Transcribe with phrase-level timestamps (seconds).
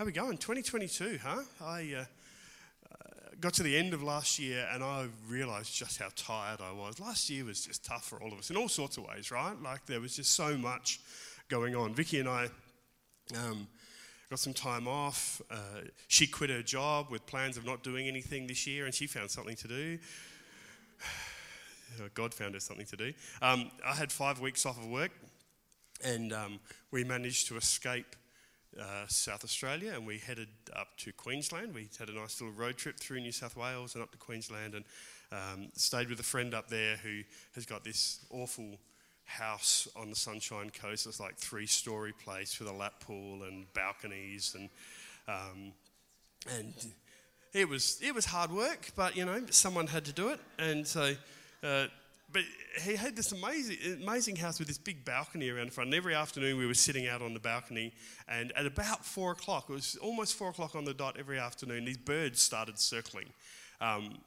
[0.00, 0.38] how we going?
[0.38, 1.42] 2022, huh?
[1.62, 2.04] I uh,
[3.38, 6.98] got to the end of last year and I realized just how tired I was.
[6.98, 9.52] Last year was just tough for all of us in all sorts of ways, right?
[9.62, 11.00] Like there was just so much
[11.50, 11.92] going on.
[11.92, 12.48] Vicky and I
[13.36, 13.68] um,
[14.30, 15.42] got some time off.
[15.50, 19.06] Uh, she quit her job with plans of not doing anything this year and she
[19.06, 19.98] found something to do.
[22.14, 23.12] God found her something to do.
[23.42, 25.10] Um, I had five weeks off of work
[26.02, 26.58] and um,
[26.90, 28.16] we managed to escape
[28.78, 31.74] uh, South Australia and we headed up to Queensland.
[31.74, 34.74] We had a nice little road trip through New South Wales and up to Queensland
[34.74, 34.84] and
[35.32, 37.22] um, stayed with a friend up there who
[37.54, 38.78] has got this awful
[39.24, 41.06] house on the Sunshine Coast.
[41.06, 44.68] It's like three story place with a lap pool and balconies and
[45.28, 45.72] um,
[46.50, 46.74] and
[47.52, 50.86] it was it was hard work, but you know someone had to do it, and
[50.86, 51.14] so.
[51.62, 51.86] Uh,
[52.32, 52.42] but
[52.82, 55.88] he had this amazing, amazing house with this big balcony around the front.
[55.88, 57.92] And every afternoon we were sitting out on the balcony,
[58.28, 61.84] and at about four o'clock, it was almost four o'clock on the dot every afternoon,
[61.84, 63.30] these birds started circling.
[63.80, 64.18] Um,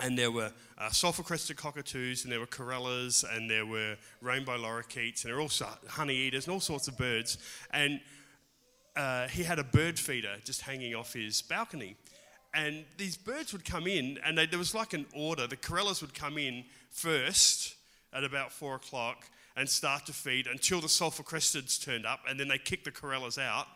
[0.00, 4.56] and there were uh, sulfur crested cockatoos, and there were corellas, and there were rainbow
[4.56, 7.38] lorikeets, and there were also honey eaters, and all sorts of birds.
[7.72, 8.00] And
[8.96, 11.96] uh, he had a bird feeder just hanging off his balcony.
[12.54, 15.46] And these birds would come in, and they, there was like an order.
[15.46, 17.74] The corellas would come in first
[18.12, 22.38] at about four o'clock and start to feed until the sulfur cresteds turned up, and
[22.38, 23.66] then they kicked the corellas out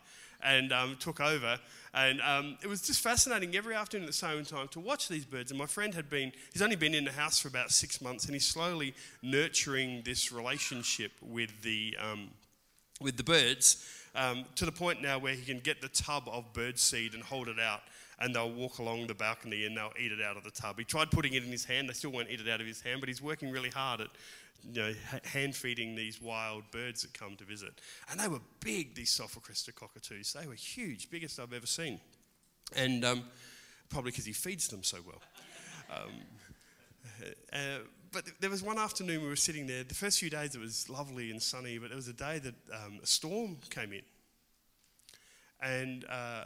[0.43, 1.59] and um, took over.
[1.95, 5.25] And um, it was just fascinating every afternoon at the same time to watch these
[5.25, 5.51] birds.
[5.51, 8.27] And my friend had been, he's only been in the house for about six months,
[8.27, 12.31] and he's slowly nurturing this relationship with the, um,
[13.01, 16.53] with the birds um, to the point now where he can get the tub of
[16.53, 17.81] bird seed and hold it out
[18.19, 20.79] and they'll walk along the balcony and they'll eat it out of the tub.
[20.79, 22.81] He tried putting it in his hand, they still won't eat it out of his
[22.81, 24.09] hand, but he's working really hard at
[24.73, 24.93] you know,
[25.25, 27.81] hand feeding these wild birds that come to visit.
[28.11, 30.33] And they were big, these sulfur crested cockatoos.
[30.33, 32.01] They were huge, biggest I've ever seen.
[32.75, 33.25] And um,
[33.89, 35.23] probably because he feeds them so well.
[35.91, 36.11] Um,
[37.53, 37.79] uh,
[38.13, 39.85] but there was one afternoon we were sitting there.
[39.85, 42.55] The first few days it was lovely and sunny, but there was a day that
[42.73, 44.03] um, a storm came in.
[45.61, 46.45] And uh,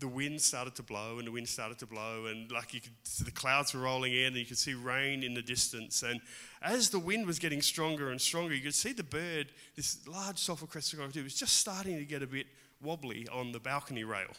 [0.00, 2.92] the wind started to blow and the wind started to blow and like you could
[3.24, 6.02] the clouds were rolling in and you could see rain in the distance.
[6.02, 6.20] And
[6.62, 10.38] as the wind was getting stronger and stronger you could see the bird this large
[10.38, 12.46] sulfur crested cockatoo was just starting to get a bit
[12.82, 14.32] wobbly on the balcony rail.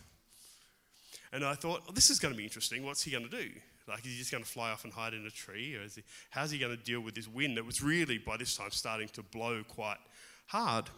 [1.31, 2.83] And i thought well, this is going to be interesting.
[2.83, 3.49] What's he going to do?
[3.87, 5.75] Like is he just going to fly off and hide in a tree?
[5.75, 8.37] Or is he, how's he going to deal with this wind that was really by
[8.37, 9.99] this time starting to blow quite
[10.47, 10.89] hard?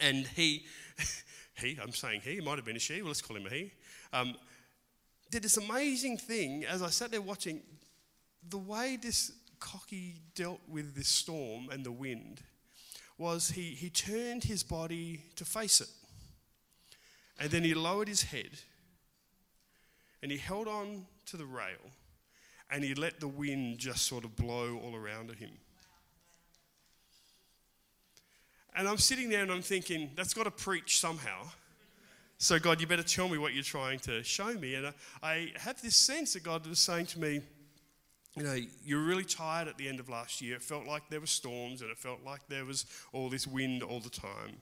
[0.00, 0.64] And he
[1.54, 3.50] he, I'm saying he, it might have been a she, well, let's call him a
[3.50, 3.72] he,
[4.12, 4.34] um,
[5.30, 7.62] did this amazing thing as I sat there watching
[8.48, 12.42] the way this cocky dealt with this storm and the wind
[13.16, 15.88] was he, he turned his body to face it.
[17.38, 18.50] And then he lowered his head
[20.22, 21.90] and he held on to the rail
[22.70, 25.50] and he let the wind just sort of blow all around him.
[28.74, 31.46] And I'm sitting there and I'm thinking, that's got to preach somehow.
[32.38, 34.74] So, God, you better tell me what you're trying to show me.
[34.74, 34.92] And I,
[35.22, 37.40] I have this sense that God was saying to me,
[38.36, 40.56] you know, you're really tired at the end of last year.
[40.56, 43.84] It felt like there were storms and it felt like there was all this wind
[43.84, 44.60] all the time.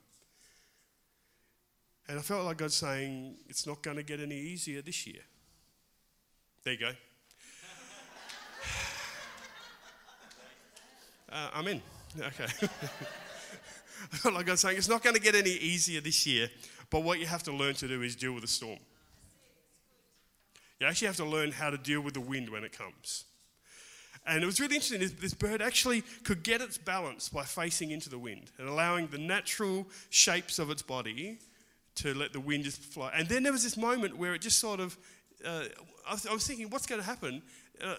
[2.09, 5.23] And I felt like God saying, it's not going to get any easier this year.
[6.65, 6.91] There you go.
[11.33, 11.81] uh, I'm in.
[12.21, 12.47] Okay.
[14.25, 16.49] I like God saying, it's not going to get any easier this year,
[16.91, 18.79] but what you have to learn to do is deal with the storm.
[20.81, 23.25] You actually have to learn how to deal with the wind when it comes.
[24.27, 25.01] And it was really interesting.
[25.01, 29.09] This, this, bird actually could get its balance by facing into the wind and allowing
[29.09, 31.39] the natural shapes of its body
[31.97, 33.13] to let the wind just fly.
[33.15, 34.97] And then there was this moment where it just sort of,
[35.45, 35.65] uh,
[36.09, 37.43] I, was, I, was, thinking, what's going to happen?
[37.83, 37.95] Uh,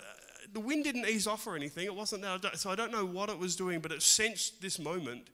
[0.53, 1.85] the wind didn't ease off or anything.
[1.85, 2.57] It wasn't that.
[2.57, 5.27] So I don't know what it was doing, but it sensed this moment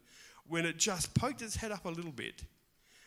[0.50, 2.44] when it just poked its head up a little bit.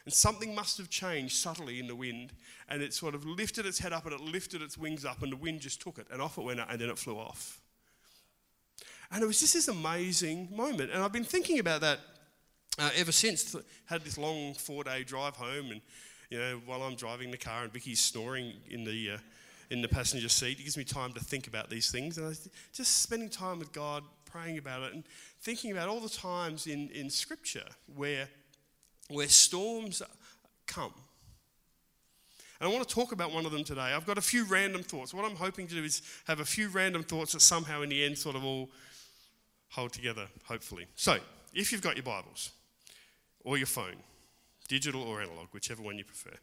[0.04, 2.32] And something must have changed subtly in the wind.
[2.68, 5.30] And it sort of lifted its head up and it lifted its wings up, and
[5.30, 6.06] the wind just took it.
[6.10, 7.60] And off it went, and then it flew off.
[9.12, 10.90] And it was just this amazing moment.
[10.90, 12.00] And I've been thinking about that
[12.78, 13.54] uh, ever since.
[13.84, 15.80] Had this long four day drive home, and
[16.30, 19.18] you know, while I'm driving the car and Vicky's snoring in the uh,
[19.70, 22.18] in the passenger seat, it gives me time to think about these things.
[22.18, 22.32] And I
[22.72, 25.04] just spending time with God, praying about it, and
[25.42, 28.28] thinking about all the times in, in Scripture where,
[29.10, 30.02] where storms
[30.66, 30.94] come.
[32.60, 33.80] And I want to talk about one of them today.
[33.80, 35.12] I've got a few random thoughts.
[35.12, 38.04] What I'm hoping to do is have a few random thoughts that somehow in the
[38.04, 38.70] end sort of all
[39.70, 40.86] hold together, hopefully.
[40.94, 41.18] So,
[41.52, 42.52] if you've got your Bibles
[43.42, 43.96] or your phone,
[44.68, 46.36] digital or analog, whichever one you prefer,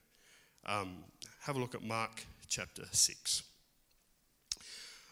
[0.66, 0.98] um,
[1.44, 3.44] have a look at Mark chapter 6.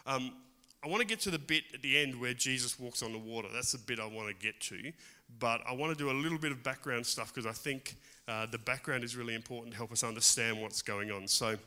[0.05, 0.33] Um,
[0.83, 3.17] I want to get to the bit at the end where Jesus walks on the
[3.17, 3.47] water.
[3.53, 4.91] That's the bit I want to get to.
[5.39, 7.95] But I want to do a little bit of background stuff because I think
[8.27, 11.27] uh, the background is really important to help us understand what's going on.
[11.27, 11.57] So,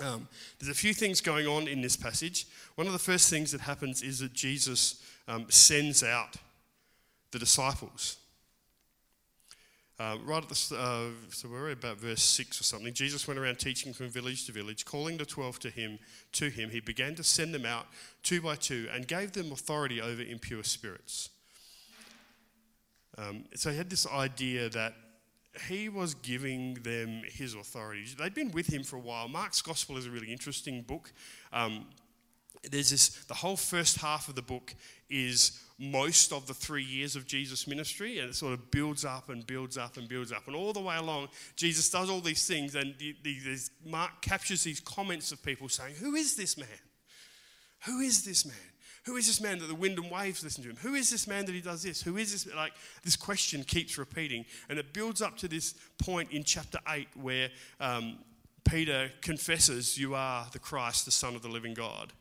[0.00, 2.46] um, there's a few things going on in this passage.
[2.76, 6.36] One of the first things that happens is that Jesus um, sends out
[7.32, 8.18] the disciples.
[10.00, 12.94] Uh, right at the uh, so we're about verse six or something.
[12.94, 15.98] Jesus went around teaching from village to village, calling the twelve to him.
[16.32, 17.86] To him, he began to send them out
[18.22, 21.30] two by two and gave them authority over impure spirits.
[23.16, 24.94] Um, so he had this idea that
[25.68, 28.04] he was giving them his authority.
[28.16, 29.26] They'd been with him for a while.
[29.26, 31.12] Mark's Gospel is a really interesting book.
[31.52, 31.86] Um,
[32.70, 34.74] there's this, the whole first half of the book
[35.10, 39.28] is most of the three years of Jesus' ministry, and it sort of builds up
[39.28, 40.46] and builds up and builds up.
[40.46, 44.64] And all the way along, Jesus does all these things, and the, the, Mark captures
[44.64, 46.68] these comments of people saying, Who is this man?
[47.86, 48.56] Who is this man?
[49.04, 50.76] Who is this man that the wind and waves listen to him?
[50.82, 52.02] Who is this man that he does this?
[52.02, 52.54] Who is this?
[52.54, 52.72] Like,
[53.04, 54.44] this question keeps repeating.
[54.68, 57.48] And it builds up to this point in chapter 8 where
[57.80, 58.18] um,
[58.68, 62.12] Peter confesses, You are the Christ, the Son of the living God.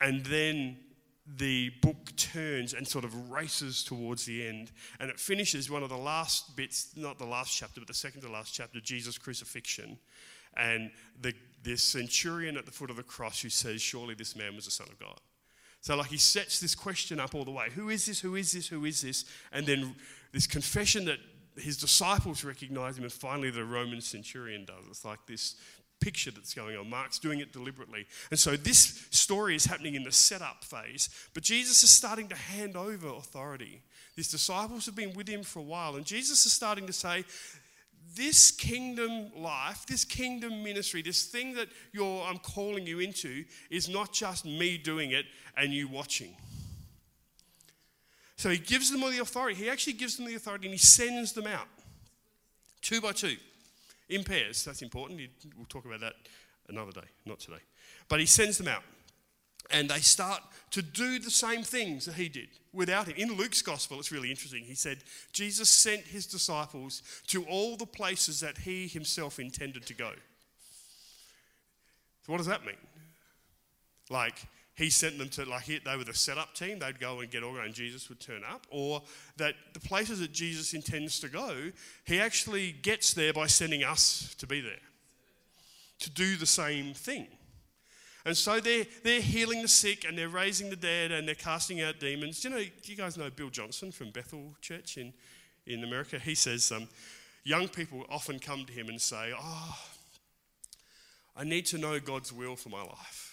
[0.00, 0.76] And then
[1.36, 4.70] the book turns and sort of races towards the end.
[5.00, 8.20] And it finishes one of the last bits, not the last chapter, but the second
[8.22, 9.98] to last chapter, Jesus' crucifixion.
[10.56, 10.90] And
[11.20, 11.34] the,
[11.64, 14.70] the centurion at the foot of the cross who says, Surely this man was the
[14.70, 15.18] Son of God.
[15.80, 18.20] So, like, he sets this question up all the way Who is this?
[18.20, 18.68] Who is this?
[18.68, 19.24] Who is this?
[19.52, 19.94] And then
[20.32, 21.18] this confession that
[21.56, 24.84] his disciples recognize him, and finally the Roman centurion does.
[24.90, 25.56] It's like this
[26.00, 26.88] picture that's going on.
[26.88, 28.06] Mark's doing it deliberately.
[28.30, 32.36] And so this story is happening in the setup phase, but Jesus is starting to
[32.36, 33.82] hand over authority.
[34.14, 37.24] His disciples have been with him for a while, and Jesus is starting to say,
[38.14, 43.88] this kingdom life, this kingdom ministry, this thing that you're, I'm calling you into is
[43.88, 45.26] not just me doing it
[45.56, 46.34] and you watching.
[48.36, 49.56] So he gives them all the authority.
[49.56, 51.66] He actually gives them the authority and he sends them out
[52.80, 53.36] two by two
[54.08, 54.64] in pairs.
[54.64, 55.20] That's important.
[55.56, 56.14] We'll talk about that
[56.68, 57.62] another day, not today.
[58.08, 58.82] But he sends them out
[59.70, 63.14] and they start to do the same things that he did without him.
[63.16, 64.62] In Luke's gospel, it's really interesting.
[64.64, 64.98] He said,
[65.32, 70.12] Jesus sent his disciples to all the places that he himself intended to go.
[72.24, 72.76] So, what does that mean?
[74.10, 77.42] Like, he sent them to, like, they were the setup team, they'd go and get
[77.42, 78.66] organized, and Jesus would turn up.
[78.70, 79.02] Or
[79.38, 81.72] that the places that Jesus intends to go,
[82.04, 84.72] he actually gets there by sending us to be there,
[86.00, 87.26] to do the same thing.
[88.26, 91.80] And so they're, they're healing the sick and they're raising the dead and they're casting
[91.80, 92.44] out demons.
[92.44, 95.14] You know, you guys know Bill Johnson from Bethel Church in,
[95.64, 96.18] in America?
[96.18, 96.88] He says um,
[97.44, 99.78] young people often come to him and say, Oh,
[101.34, 103.25] I need to know God's will for my life.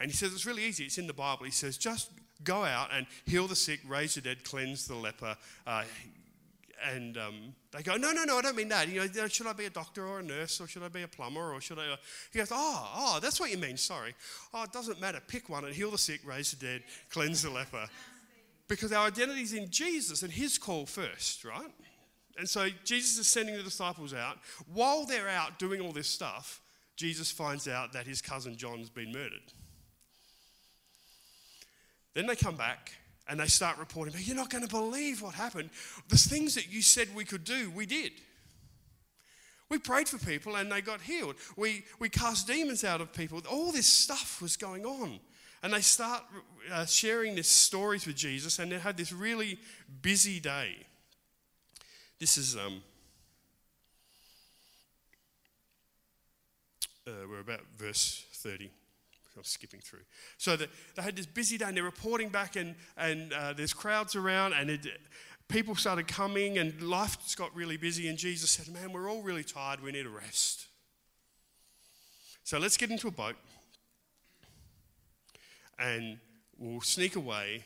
[0.00, 0.84] And he says it's really easy.
[0.84, 1.44] It's in the Bible.
[1.44, 2.10] He says, just
[2.42, 5.36] go out and heal the sick, raise the dead, cleanse the leper,
[5.66, 5.84] uh,
[6.86, 8.88] and um, they go, no, no, no, I don't mean that.
[8.88, 11.08] You know, should I be a doctor or a nurse or should I be a
[11.08, 11.92] plumber or should I?
[11.92, 11.96] Uh,
[12.32, 13.76] he goes, oh, oh, that's what you mean.
[13.76, 14.14] Sorry.
[14.52, 15.20] Oh, it doesn't matter.
[15.26, 17.86] Pick one and heal the sick, raise the dead, cleanse the leper.
[18.68, 21.70] Because our identity is in Jesus and His call first, right?
[22.36, 24.38] And so Jesus is sending the disciples out.
[24.72, 26.60] While they're out doing all this stuff,
[26.96, 29.52] Jesus finds out that his cousin John's been murdered.
[32.14, 32.92] Then they come back
[33.28, 35.70] and they start reporting, You're not going to believe what happened.
[36.08, 38.12] The things that you said we could do, we did.
[39.68, 41.36] We prayed for people and they got healed.
[41.56, 43.42] We, we cast demons out of people.
[43.50, 45.18] All this stuff was going on.
[45.62, 46.22] And they start
[46.70, 49.58] uh, sharing these stories with Jesus, and they had this really
[50.02, 50.76] busy day.
[52.20, 52.82] This is, um,
[57.08, 58.70] uh, we're about verse 30.
[59.36, 60.04] I'm skipping through.
[60.38, 63.72] So the, they had this busy day and they're reporting back, and, and uh, there's
[63.72, 64.86] crowds around, and it,
[65.48, 68.08] people started coming, and life just got really busy.
[68.08, 69.82] And Jesus said, Man, we're all really tired.
[69.82, 70.66] We need a rest.
[72.44, 73.36] So let's get into a boat
[75.78, 76.18] and
[76.58, 77.64] we'll sneak away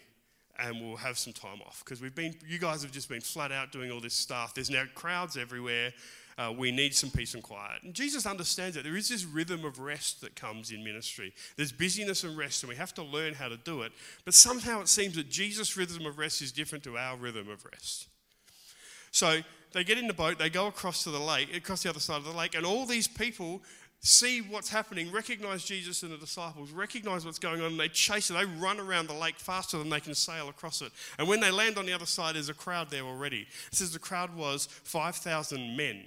[0.59, 3.53] and we'll have some time off because we've been you guys have just been flat
[3.53, 5.93] out doing all this stuff there's now crowds everywhere
[6.39, 7.83] uh, we need some peace and quiet.
[7.83, 11.35] And Jesus understands that there is this rhythm of rest that comes in ministry.
[11.57, 13.93] There's busyness and rest, and we have to learn how to do it.
[14.25, 17.65] But somehow it seems that Jesus' rhythm of rest is different to our rhythm of
[17.65, 18.07] rest.
[19.11, 19.41] So
[19.73, 22.19] they get in the boat, they go across to the lake, across the other side
[22.19, 23.61] of the lake, and all these people
[24.01, 28.31] see what's happening, recognize Jesus and the disciples, recognize what's going on, and they chase
[28.31, 28.35] it.
[28.35, 30.93] They run around the lake faster than they can sail across it.
[31.19, 33.49] And when they land on the other side, there's a crowd there already.
[33.73, 36.05] It says the crowd was 5,000 men.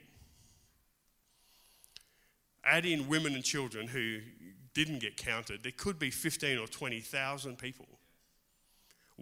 [2.63, 4.19] Add in women and children who
[4.73, 7.87] didn't get counted, there could be 15 or 20,000 people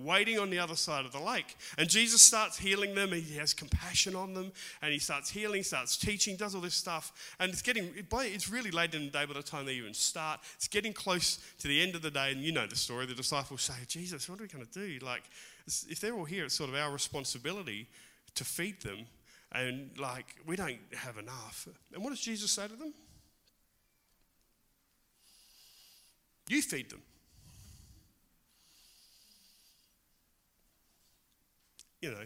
[0.03, 1.55] waiting on the other side of the lake.
[1.77, 5.97] And Jesus starts healing them, he has compassion on them, and he starts healing, starts
[5.97, 7.35] teaching, does all this stuff.
[7.39, 10.39] And it's getting, it's really late in the day by the time they even start.
[10.55, 13.05] It's getting close to the end of the day, and you know the story.
[13.05, 15.05] The disciples say, Jesus, what are we going to do?
[15.05, 15.23] Like,
[15.67, 17.87] if they're all here, it's sort of our responsibility
[18.35, 18.99] to feed them.
[19.51, 21.67] And like, we don't have enough.
[21.93, 22.93] And what does Jesus say to them?
[26.49, 27.01] You feed them.
[32.01, 32.23] you know,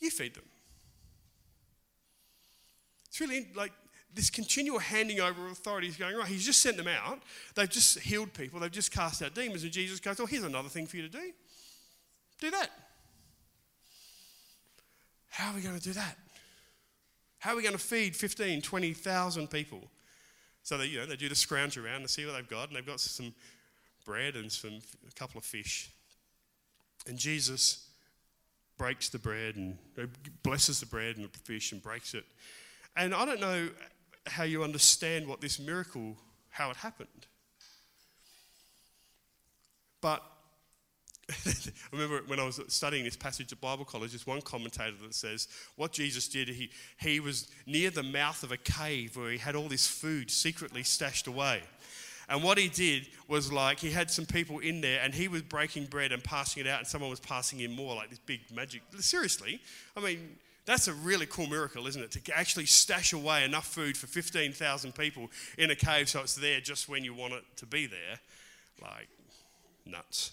[0.00, 0.44] you feed them.
[3.08, 3.72] It's really like
[4.12, 7.20] this continual handing over of authority is going, right, he's just sent them out.
[7.54, 8.60] They've just healed people.
[8.60, 9.62] They've just cast out demons.
[9.62, 11.32] And Jesus goes, oh, here's another thing for you to do.
[12.40, 12.70] Do that.
[15.30, 16.16] How are we going to do that?
[17.38, 19.82] How are we going to feed 15, 20,000 people?
[20.64, 22.76] So they, you know, they do the scrounge around to see what they've got, and
[22.76, 23.34] they've got some
[24.04, 25.90] bread and some a couple of fish.
[27.06, 27.86] And Jesus
[28.78, 29.78] breaks the bread and
[30.42, 32.24] blesses the bread and the fish and breaks it.
[32.96, 33.68] And I don't know
[34.26, 36.16] how you understand what this miracle,
[36.48, 37.08] how it happened.
[40.00, 40.22] But
[41.46, 41.62] I
[41.92, 45.48] remember when I was studying this passage at Bible college, there's one commentator that says
[45.76, 49.56] what Jesus did, he, he was near the mouth of a cave where he had
[49.56, 51.62] all this food secretly stashed away.
[52.28, 55.42] And what he did was like he had some people in there and he was
[55.42, 58.40] breaking bread and passing it out, and someone was passing him more, like this big
[58.54, 58.82] magic.
[58.98, 59.60] Seriously,
[59.96, 62.10] I mean, that's a really cool miracle, isn't it?
[62.12, 66.60] To actually stash away enough food for 15,000 people in a cave so it's there
[66.60, 68.18] just when you want it to be there.
[68.80, 69.08] Like,
[69.84, 70.32] nuts.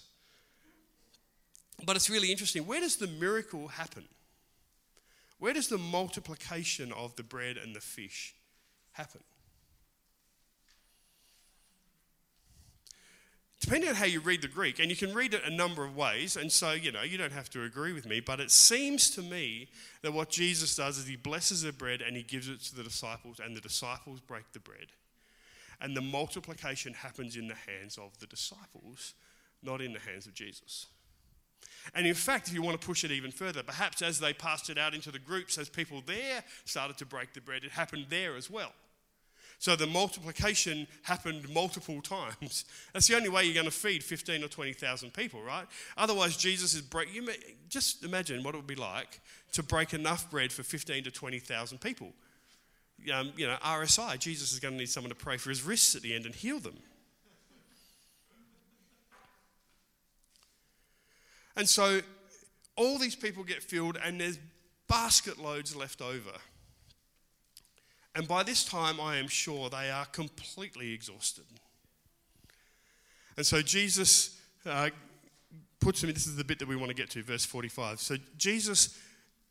[1.84, 2.66] But it's really interesting.
[2.66, 4.04] Where does the miracle happen?
[5.38, 8.34] Where does the multiplication of the bread and the fish
[8.92, 9.20] happen?
[13.62, 15.96] depending on how you read the Greek, and you can read it a number of
[15.96, 19.08] ways, and so, you know, you don't have to agree with me, but it seems
[19.08, 19.68] to me
[20.02, 22.82] that what Jesus does is he blesses the bread and he gives it to the
[22.82, 24.88] disciples, and the disciples break the bread.
[25.80, 29.14] And the multiplication happens in the hands of the disciples,
[29.62, 30.86] not in the hands of Jesus.
[31.94, 34.70] And in fact, if you want to push it even further, perhaps as they passed
[34.70, 38.06] it out into the groups, as people there started to break the bread, it happened
[38.08, 38.72] there as well.
[39.62, 42.64] So the multiplication happened multiple times.
[42.92, 45.66] That's the only way you're going to feed 15 or 20,000 people, right?
[45.96, 47.14] Otherwise, Jesus is break.
[47.14, 47.36] You may,
[47.68, 49.20] just imagine what it would be like
[49.52, 52.12] to break enough bread for 15 to 20,000 people.
[53.14, 55.94] Um, you know, RSI, Jesus is going to need someone to pray for his wrists
[55.94, 56.78] at the end and heal them.
[61.56, 62.00] And so
[62.76, 64.38] all these people get filled, and there's
[64.88, 66.32] basket loads left over.
[68.14, 71.44] And by this time, I am sure they are completely exhausted.
[73.36, 74.90] And so Jesus uh,
[75.80, 78.00] puts them, this is the bit that we want to get to, verse 45.
[78.00, 78.98] So Jesus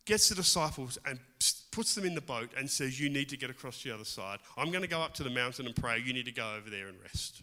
[0.06, 1.20] gets the disciples and
[1.72, 4.40] puts them in the boat and says, You need to get across the other side.
[4.58, 6.00] I'm going to go up to the mountain and pray.
[6.00, 7.42] You need to go over there and rest.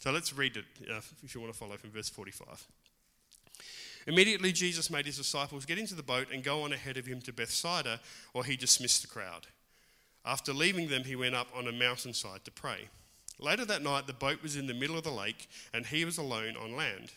[0.00, 2.66] So let's read it uh, if you want to follow from verse 45.
[4.06, 7.20] Immediately, Jesus made his disciples get into the boat and go on ahead of him
[7.22, 8.00] to Bethsaida,
[8.32, 9.46] while he dismissed the crowd.
[10.24, 12.88] After leaving them, he went up on a mountainside to pray.
[13.38, 16.18] Later that night, the boat was in the middle of the lake, and he was
[16.18, 17.12] alone on land.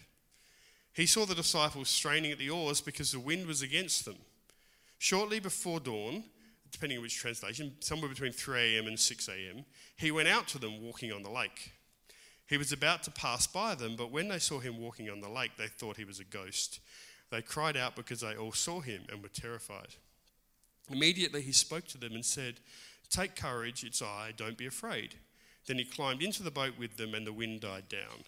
[0.94, 4.18] He saw the disciples straining at the oars because the wind was against them.
[4.98, 6.24] Shortly before dawn,
[6.72, 8.88] depending on which translation, somewhere between 3 a.m.
[8.88, 9.66] and 6 a.m.,
[9.96, 11.74] he went out to them walking on the lake.
[12.48, 15.30] He was about to pass by them, but when they saw him walking on the
[15.30, 16.80] lake, they thought he was a ghost.
[17.30, 19.96] They cried out because they all saw him and were terrified.
[20.90, 22.56] Immediately he spoke to them and said,
[23.10, 25.16] Take courage, it's I, don't be afraid.
[25.66, 28.24] Then he climbed into the boat with them, and the wind died down.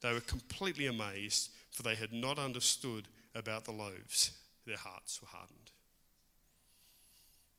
[0.00, 4.30] They were completely amazed, for they had not understood about the loaves.
[4.64, 5.70] Their hearts were hardened.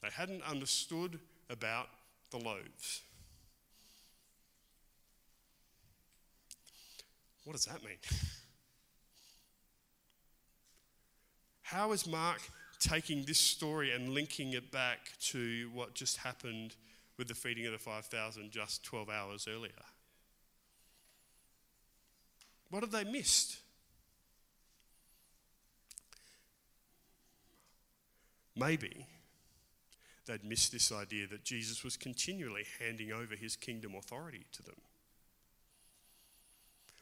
[0.01, 1.87] They hadn't understood about
[2.31, 3.01] the loaves.
[7.47, 7.95] What does that mean?
[11.61, 12.41] How is Mark
[12.77, 16.75] taking this story and linking it back to what just happened
[17.17, 19.71] with the feeding of the 5,000 just 12 hours earlier.
[22.69, 23.59] What have they missed?
[28.55, 29.05] Maybe
[30.25, 34.75] they'd missed this idea that Jesus was continually handing over his kingdom authority to them.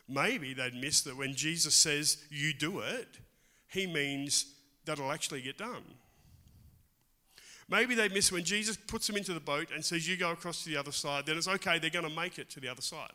[0.07, 3.07] Maybe they'd miss that when Jesus says, You do it,
[3.67, 4.53] he means
[4.85, 5.83] that'll actually get done.
[7.67, 10.63] Maybe they miss when Jesus puts them into the boat and says, You go across
[10.63, 12.81] to the other side, then it's okay, they're going to make it to the other
[12.81, 13.11] side.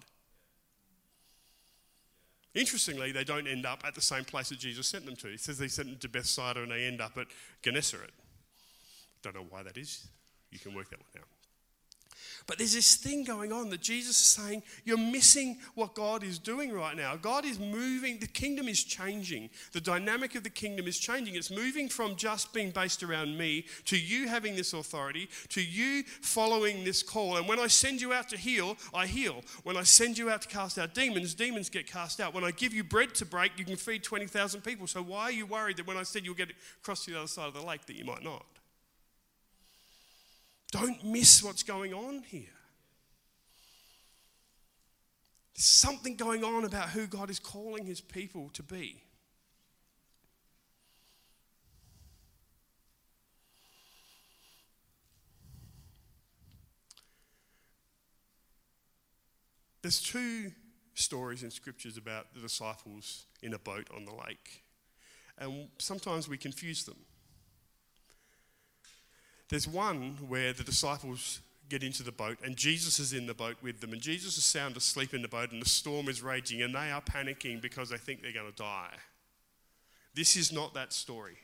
[2.52, 5.28] Interestingly, they don't end up at the same place that Jesus sent them to.
[5.28, 7.28] He says they sent them to Bethsaida and they end up at
[7.62, 8.10] Gennesaret.
[9.22, 10.08] Don't know why that is.
[10.50, 11.39] You can work that one out.
[12.46, 16.38] But there's this thing going on that Jesus is saying, you're missing what God is
[16.38, 17.16] doing right now.
[17.16, 19.50] God is moving, the kingdom is changing.
[19.72, 21.34] The dynamic of the kingdom is changing.
[21.34, 26.02] It's moving from just being based around me to you having this authority, to you
[26.22, 27.36] following this call.
[27.36, 29.42] And when I send you out to heal, I heal.
[29.62, 32.34] When I send you out to cast out demons, demons get cast out.
[32.34, 34.86] When I give you bread to break, you can feed 20,000 people.
[34.86, 36.50] So why are you worried that when I said you'll get
[36.80, 38.44] across to the other side of the lake that you might not?
[40.70, 42.42] Don't miss what's going on here.
[45.54, 49.02] There's something going on about who God is calling his people to be.
[59.82, 60.52] There's two
[60.94, 64.62] stories in scriptures about the disciples in a boat on the lake,
[65.38, 66.98] and sometimes we confuse them.
[69.50, 73.56] There's one where the disciples get into the boat and Jesus is in the boat
[73.62, 76.62] with them, and Jesus is sound asleep in the boat, and the storm is raging,
[76.62, 78.94] and they are panicking because they think they're going to die.
[80.14, 81.36] This is not that story.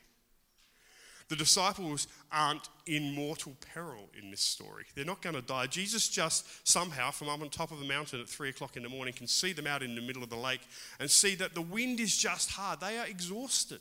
[1.28, 4.84] The disciples aren't in mortal peril in this story.
[4.94, 5.66] They're not going to die.
[5.66, 8.88] Jesus just somehow, from up on top of the mountain at three o'clock in the
[8.88, 10.60] morning, can see them out in the middle of the lake
[11.00, 12.78] and see that the wind is just hard.
[12.78, 13.80] They are exhausted.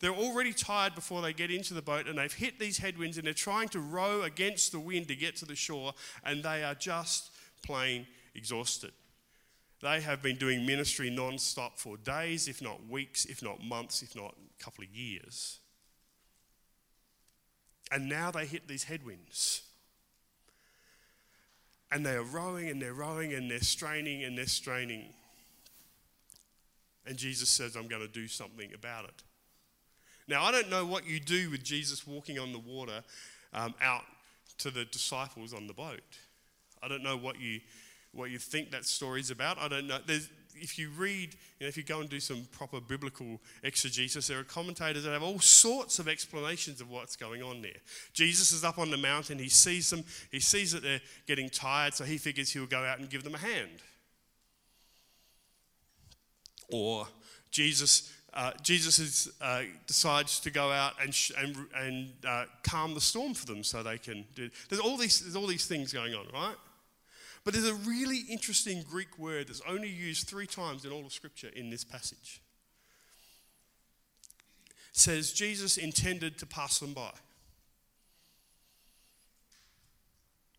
[0.00, 3.26] They're already tired before they get into the boat and they've hit these headwinds and
[3.26, 5.92] they're trying to row against the wind to get to the shore
[6.24, 7.30] and they are just
[7.62, 8.92] plain exhausted.
[9.82, 14.02] They have been doing ministry non stop for days, if not weeks, if not months,
[14.02, 15.58] if not a couple of years.
[17.92, 19.62] And now they hit these headwinds.
[21.92, 25.12] And they are rowing and they're rowing and they're straining and they're straining.
[27.04, 29.22] And Jesus says, I'm going to do something about it.
[30.28, 33.02] Now, I don't know what you do with Jesus walking on the water
[33.52, 34.04] um, out
[34.58, 36.00] to the disciples on the boat.
[36.82, 37.60] I don't know what you,
[38.12, 39.58] what you think that story's about.
[39.58, 39.98] I don't know.
[40.06, 44.26] There's, if you read, you know, if you go and do some proper biblical exegesis,
[44.26, 47.80] there are commentators that have all sorts of explanations of what's going on there.
[48.12, 51.94] Jesus is up on the mountain, he sees them, he sees that they're getting tired,
[51.94, 53.82] so he figures he'll go out and give them a hand.
[56.68, 57.06] Or
[57.50, 62.94] Jesus uh, Jesus is, uh, decides to go out and, sh- and, and uh, calm
[62.94, 65.92] the storm for them so they can do there's all, these, there's all these things
[65.92, 66.54] going on, right?
[67.44, 71.12] But there's a really interesting Greek word that's only used three times in all of
[71.12, 72.40] Scripture in this passage.
[74.92, 77.12] It says Jesus intended to pass them by.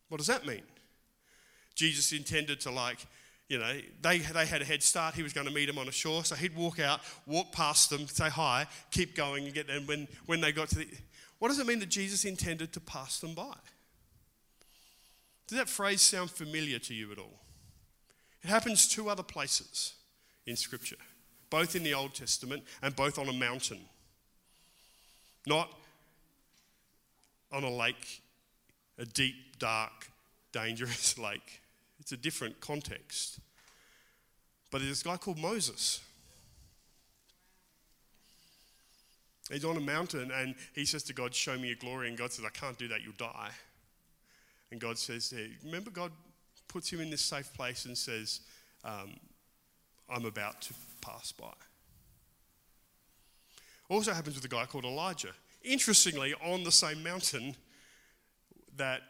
[0.09, 0.63] What does that mean?
[1.75, 2.99] Jesus intended to, like,
[3.51, 5.13] you know, they, they had a head start.
[5.13, 6.23] He was going to meet them on a shore.
[6.23, 9.69] So he'd walk out, walk past them, say hi, keep going, and get.
[9.69, 10.87] And when, when they got to the.
[11.37, 13.53] What does it mean that Jesus intended to pass them by?
[15.47, 17.41] Does that phrase sound familiar to you at all?
[18.41, 19.95] It happens two other places
[20.45, 20.95] in Scripture,
[21.49, 23.79] both in the Old Testament and both on a mountain.
[25.45, 25.69] Not
[27.51, 28.21] on a lake,
[28.97, 30.07] a deep, dark,
[30.53, 31.60] dangerous lake.
[32.01, 33.39] It's a different context.
[34.71, 36.01] But there's this guy called Moses.
[39.51, 42.07] He's on a mountain and he says to God, Show me your glory.
[42.09, 43.51] And God says, I can't do that, you'll die.
[44.71, 46.11] And God says, hey, Remember, God
[46.67, 48.39] puts him in this safe place and says,
[48.83, 49.13] um,
[50.09, 51.53] I'm about to pass by.
[53.89, 55.33] Also happens with a guy called Elijah.
[55.63, 57.55] Interestingly, on the same mountain
[58.77, 59.01] that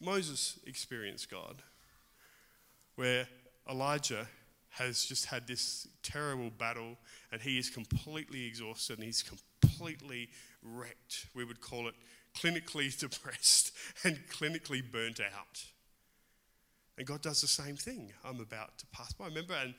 [0.00, 1.62] Moses experienced God
[3.00, 3.26] where
[3.70, 4.26] Elijah
[4.68, 6.98] has just had this terrible battle
[7.32, 10.28] and he is completely exhausted and he's completely
[10.62, 11.26] wrecked.
[11.34, 11.94] We would call it
[12.36, 13.72] clinically depressed
[14.04, 15.64] and clinically burnt out.
[16.98, 18.12] And God does the same thing.
[18.22, 19.28] I'm about to pass by.
[19.28, 19.72] Remember, and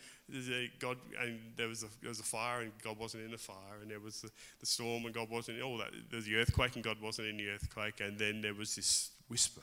[0.79, 3.77] God, and there was a there was a fire, and God wasn't in the fire,
[3.83, 5.91] and there was the, the storm, and God wasn't in all that.
[6.09, 9.11] There was the earthquake, and God wasn't in the earthquake, and then there was this
[9.27, 9.61] whisper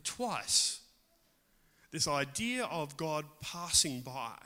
[0.00, 0.80] twice,
[1.90, 4.38] this idea of God passing by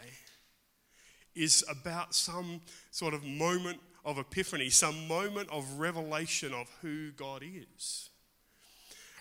[1.35, 7.43] is about some sort of moment of epiphany, some moment of revelation of who God
[7.45, 8.11] is.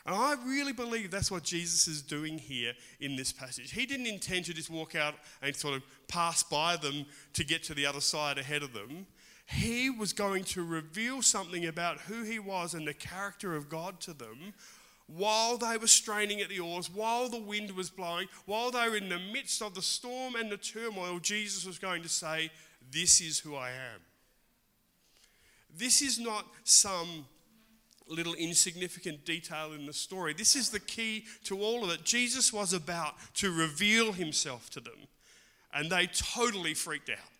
[0.06, 3.72] And I really believe that's what Jesus is doing here in this passage.
[3.72, 7.64] He didn't intend to just walk out and sort of pass by them to get
[7.64, 9.08] to the other side ahead of them.
[9.48, 14.00] He was going to reveal something about who he was and the character of God
[14.02, 14.54] to them
[15.08, 18.98] while they were straining at the oars, while the wind was blowing, while they were
[18.98, 21.20] in the midst of the storm and the turmoil.
[21.20, 22.50] Jesus was going to say,
[22.92, 24.02] This is who I am.
[25.78, 27.26] This is not some
[28.08, 30.34] little insignificant detail in the story.
[30.34, 32.04] This is the key to all of it.
[32.04, 35.08] Jesus was about to reveal himself to them,
[35.74, 37.35] and they totally freaked out.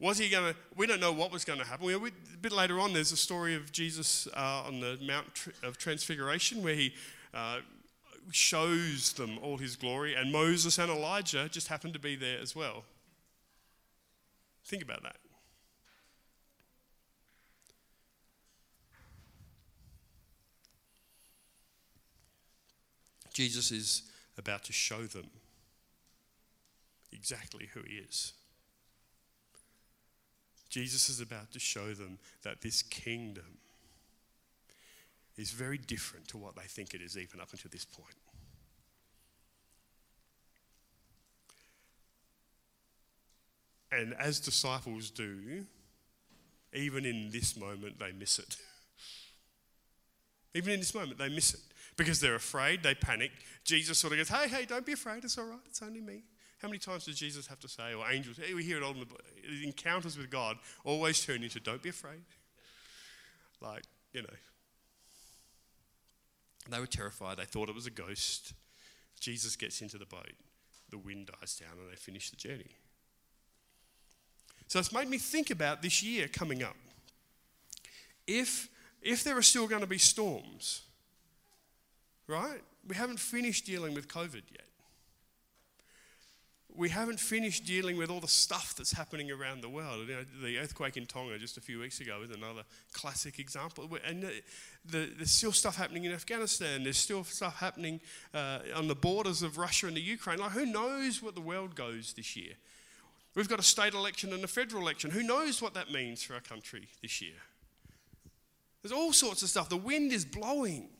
[0.00, 0.58] Was he going to?
[0.76, 1.86] We don't know what was going to happen.
[1.86, 5.48] We, we, a bit later on, there's a story of Jesus uh, on the Mount
[5.64, 6.94] of Transfiguration where he
[7.34, 7.58] uh,
[8.30, 12.54] shows them all his glory, and Moses and Elijah just happened to be there as
[12.54, 12.84] well.
[14.64, 15.16] Think about that.
[23.32, 24.02] Jesus is
[24.36, 25.26] about to show them
[27.12, 28.32] exactly who he is.
[30.68, 33.58] Jesus is about to show them that this kingdom
[35.36, 38.14] is very different to what they think it is, even up until this point.
[43.90, 45.64] And as disciples do,
[46.74, 48.56] even in this moment, they miss it.
[50.54, 51.60] even in this moment, they miss it
[51.96, 53.30] because they're afraid, they panic.
[53.64, 56.24] Jesus sort of goes, Hey, hey, don't be afraid, it's all right, it's only me.
[56.58, 59.00] How many times does Jesus have to say, or angels, we hear it all in
[59.00, 62.24] the encounters with God, always turn into, Don't be afraid.
[63.60, 64.28] Like, you know.
[66.70, 68.52] They were terrified, they thought it was a ghost.
[69.20, 70.34] Jesus gets into the boat,
[70.90, 72.76] the wind dies down, and they finish the journey.
[74.66, 76.76] So it's made me think about this year coming up.
[78.26, 78.68] If,
[79.00, 80.82] if there are still going to be storms,
[82.26, 82.60] right?
[82.86, 84.67] We haven't finished dealing with COVID yet.
[86.78, 90.06] We haven't finished dealing with all the stuff that's happening around the world.
[90.06, 92.62] You know, the earthquake in Tonga just a few weeks ago is another
[92.92, 93.88] classic example.
[94.06, 94.42] And the,
[94.84, 96.84] the, there's still stuff happening in Afghanistan.
[96.84, 98.00] There's still stuff happening
[98.32, 100.38] uh, on the borders of Russia and the Ukraine.
[100.38, 102.52] Like, who knows what the world goes this year?
[103.34, 105.10] We've got a state election and a federal election.
[105.10, 107.42] Who knows what that means for our country this year?
[108.82, 109.68] There's all sorts of stuff.
[109.68, 110.90] The wind is blowing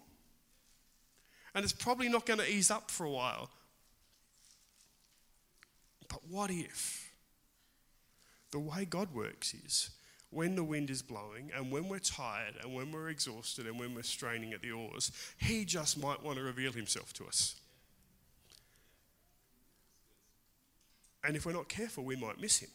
[1.55, 3.51] and it's probably not going to ease up for a while.
[6.09, 7.13] But what if
[8.51, 9.91] the way God works is
[10.31, 13.95] when the wind is blowing and when we're tired and when we're exhausted and when
[13.95, 17.57] we're straining at the oars, He just might want to reveal Himself to us.
[21.25, 22.71] And if we're not careful, we might miss Him.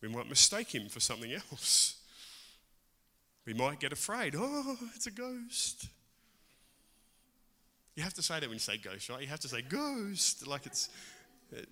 [0.00, 1.96] We might mistake Him for something else.
[3.46, 4.34] We might get afraid.
[4.36, 5.86] Oh, it's a ghost.
[7.96, 9.20] You have to say that when you say ghost, right?
[9.20, 10.88] You have to say ghost, like it's.
[11.52, 11.68] It,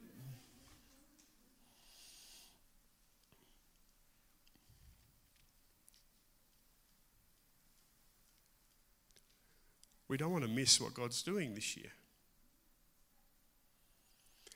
[10.09, 11.93] we don't want to miss what God's doing this year.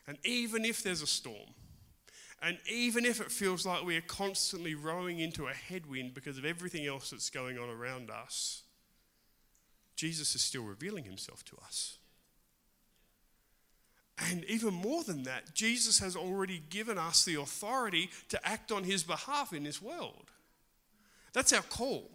[0.06, 1.54] And even if there's a storm,
[2.42, 6.44] and even if it feels like we are constantly rowing into a headwind because of
[6.44, 8.64] everything else that's going on around us,
[10.02, 11.98] Jesus is still revealing himself to us.
[14.18, 18.82] And even more than that, Jesus has already given us the authority to act on
[18.82, 20.32] his behalf in this world.
[21.32, 22.10] That's our call.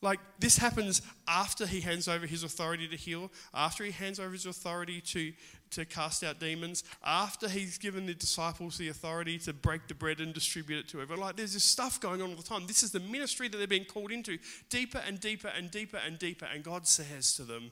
[0.00, 4.32] Like, this happens after he hands over his authority to heal, after he hands over
[4.32, 5.34] his authority to,
[5.70, 10.20] to cast out demons, after he's given the disciples the authority to break the bread
[10.20, 11.24] and distribute it to everyone.
[11.24, 12.66] Like, there's this stuff going on all the time.
[12.66, 14.38] This is the ministry that they're being called into,
[14.70, 16.46] deeper and deeper and deeper and deeper.
[16.52, 17.70] And God says to them,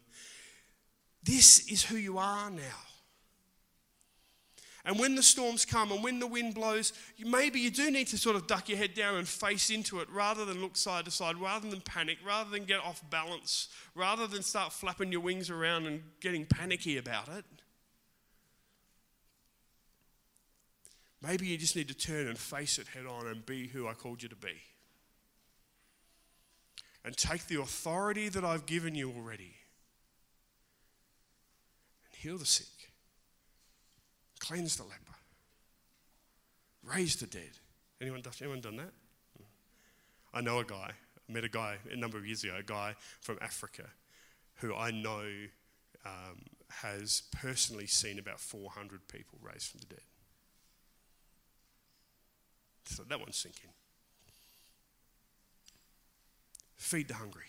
[1.22, 2.86] This is who you are now.
[4.86, 8.18] And when the storms come and when the wind blows, maybe you do need to
[8.18, 11.10] sort of duck your head down and face into it rather than look side to
[11.10, 15.50] side, rather than panic, rather than get off balance, rather than start flapping your wings
[15.50, 17.44] around and getting panicky about it.
[21.22, 23.94] Maybe you just need to turn and face it head on and be who I
[23.94, 24.62] called you to be.
[27.04, 29.54] And take the authority that I've given you already
[32.06, 32.66] and heal the sick
[34.38, 35.16] cleanse the leper,
[36.84, 37.58] raise the dead.
[38.00, 38.92] Anyone, anyone done that?
[40.32, 42.94] I know a guy, I met a guy a number of years ago, a guy
[43.20, 43.84] from Africa
[44.56, 45.24] who I know
[46.04, 50.04] um, has personally seen about 400 people raised from the dead.
[52.86, 53.70] So that one's sinking.
[56.76, 57.42] Feed the hungry.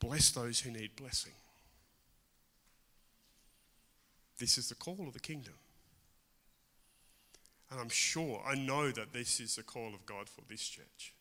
[0.00, 1.32] Bless those who need blessing.
[4.42, 5.54] this is the call of the kingdom.
[7.70, 11.14] And I'm sure, I know that this is the call of God for this church.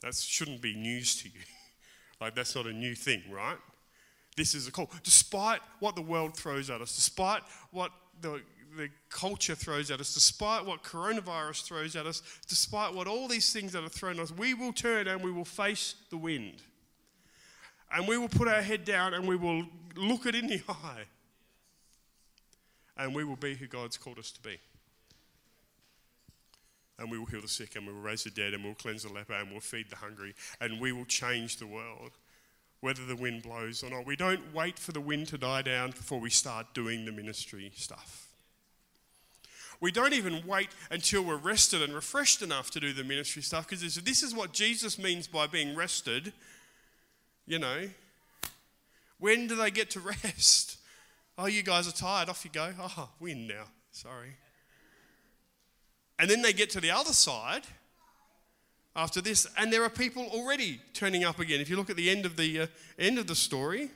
[0.00, 1.44] That shouldn't be news to you.
[2.20, 3.58] like, that's not a new thing, right?
[4.36, 4.90] This is a call.
[5.04, 8.40] Despite what the world throws at us, despite what the,
[8.76, 13.52] the culture throws at us, despite what coronavirus throws at us, despite what all these
[13.52, 16.62] things that are thrown at us, we will turn and we will face the wind.
[17.94, 21.04] And we will put our head down and we will look it in the eye.
[22.96, 24.58] And we will be who God's called us to be.
[26.98, 29.02] And we will heal the sick and we will raise the dead and we'll cleanse
[29.02, 32.12] the leper and we'll feed the hungry and we will change the world
[32.80, 34.04] whether the wind blows or not.
[34.04, 37.70] We don't wait for the wind to die down before we start doing the ministry
[37.74, 38.31] stuff.
[39.82, 43.68] We don't even wait until we're rested and refreshed enough to do the ministry stuff
[43.68, 46.32] because if this is what Jesus means by being rested.
[47.46, 47.90] You know,
[49.18, 50.78] when do they get to rest?
[51.36, 52.28] Oh, you guys are tired.
[52.28, 52.72] Off you go.
[52.80, 53.64] Oh, win now.
[53.90, 54.36] Sorry.
[56.16, 57.64] And then they get to the other side
[58.94, 61.60] after this, and there are people already turning up again.
[61.60, 62.66] If you look at the end of the uh,
[63.00, 63.90] end of the story,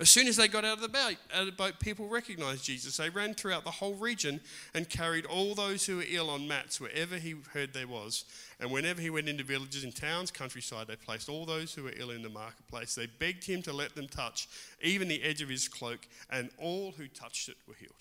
[0.00, 2.96] as soon as they got out of the boat, people recognized Jesus.
[2.96, 4.40] They ran throughout the whole region
[4.74, 8.24] and carried all those who were ill on mats wherever he heard there was.
[8.58, 11.94] And whenever he went into villages and towns, countryside, they placed all those who were
[11.96, 12.94] ill in the marketplace.
[12.94, 14.48] They begged him to let them touch
[14.82, 17.92] even the edge of his cloak, and all who touched it were healed.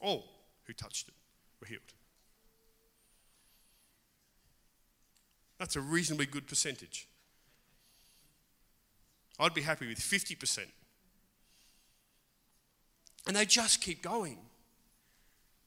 [0.00, 0.24] All
[0.64, 1.14] who touched it
[1.60, 1.82] were healed.
[5.58, 7.06] That's a reasonably good percentage.
[9.38, 10.60] I'd be happy with 50%.
[13.26, 14.38] And they just keep going.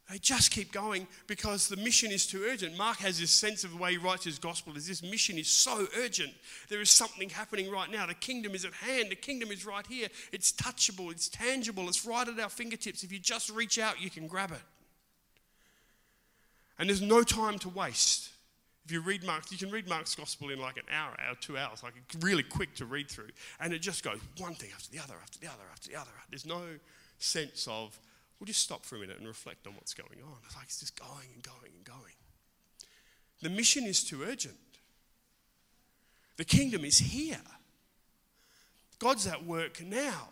[0.09, 2.77] They just keep going because the mission is too urgent.
[2.77, 5.49] Mark has this sense of the way he writes his gospel is this mission is
[5.49, 6.31] so urgent.
[6.69, 8.05] There is something happening right now.
[8.05, 9.09] The kingdom is at hand.
[9.09, 10.07] The kingdom is right here.
[10.31, 13.03] It's touchable, it's tangible, it's right at our fingertips.
[13.03, 14.61] If you just reach out, you can grab it.
[16.79, 18.29] And there's no time to waste.
[18.87, 21.57] If you read Mark, you can read Mark's gospel in like an hour, hour, two
[21.57, 23.27] hours, like really quick to read through.
[23.59, 26.09] And it just goes one thing after the other, after the other, after the other.
[26.29, 26.61] There's no
[27.19, 27.99] sense of,
[28.39, 30.37] we'll just stop for a minute and reflect on what's going on.
[30.45, 32.13] It's like it's just going and going and going.
[33.41, 34.55] The mission is too urgent.
[36.37, 37.41] The kingdom is here.
[38.99, 40.29] God's at work now.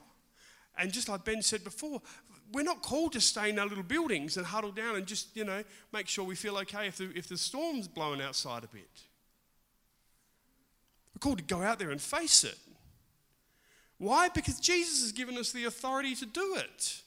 [0.78, 2.02] And just like Ben said before,
[2.52, 5.44] we're not called to stay in our little buildings and huddle down and just, you
[5.44, 8.90] know, make sure we feel okay if the, if the storm's blowing outside a bit.
[11.14, 12.58] We're called to go out there and face it.
[13.98, 14.30] Why?
[14.30, 17.02] Because Jesus has given us the authority to do it.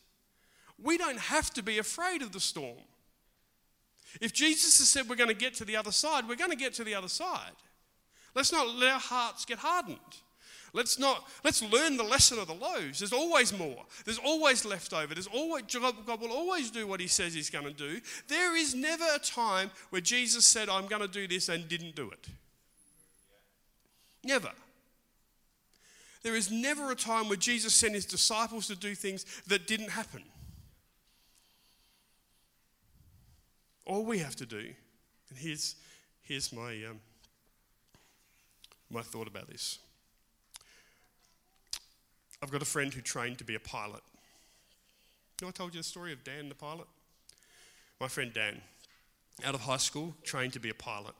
[0.82, 2.78] We don't have to be afraid of the storm.
[4.20, 6.56] If Jesus has said we're going to get to the other side, we're going to
[6.56, 7.52] get to the other side.
[8.34, 9.98] Let's not let our hearts get hardened.
[10.78, 13.00] Let's not let's learn the lesson of the loaves.
[13.00, 13.84] There's always more.
[14.04, 15.12] There's always leftover.
[15.12, 18.00] There's always God will always do what He says He's going to do.
[18.28, 21.96] There is never a time where Jesus said, "I'm going to do this" and didn't
[21.96, 22.28] do it.
[24.22, 24.52] Never.
[26.22, 29.90] There is never a time where Jesus sent His disciples to do things that didn't
[29.90, 30.22] happen.
[33.84, 34.74] All we have to do,
[35.28, 35.74] and here's
[36.22, 37.00] here's my um,
[38.88, 39.80] my thought about this.
[42.42, 44.02] I've got a friend who trained to be a pilot.
[45.40, 46.86] You know, I told you the story of Dan the pilot?
[48.00, 48.60] My friend Dan,
[49.44, 51.14] out of high school, trained to be a pilot.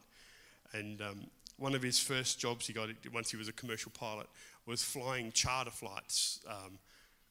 [0.72, 1.26] And um,
[1.56, 4.28] one of his first jobs he got once he was a commercial pilot
[4.66, 6.78] was flying charter flights um,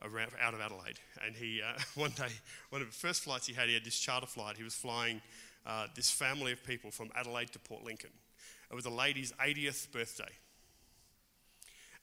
[0.04, 1.00] around, out of Adelaide.
[1.26, 2.30] And he, uh, one day,
[2.70, 4.58] one of the first flights he had, he had this charter flight.
[4.58, 5.22] He was flying
[5.66, 8.12] uh, this family of people from Adelaide to Port Lincoln.
[8.70, 10.32] It was a lady's 80th birthday.